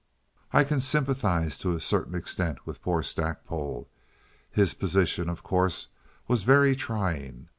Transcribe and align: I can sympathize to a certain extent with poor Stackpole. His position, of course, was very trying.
I 0.51 0.63
can 0.63 0.79
sympathize 0.79 1.59
to 1.59 1.75
a 1.75 1.79
certain 1.79 2.15
extent 2.15 2.65
with 2.65 2.81
poor 2.81 3.03
Stackpole. 3.03 3.87
His 4.49 4.73
position, 4.73 5.29
of 5.29 5.43
course, 5.43 5.89
was 6.27 6.41
very 6.41 6.75
trying. 6.75 7.49